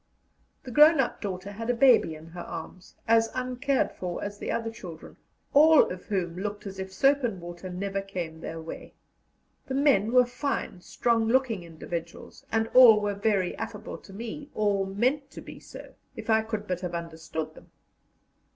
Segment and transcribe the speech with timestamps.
[0.63, 4.49] The grown up daughter had a baby in her arms, as uncared for as the
[4.51, 5.15] other children,
[5.53, 8.95] all of whom looked as if soap and water never came their way.
[9.67, 14.87] The men were fine, strong looking individuals, and all were very affable to me, or
[14.87, 17.69] meant to be so, if I could but have understood them.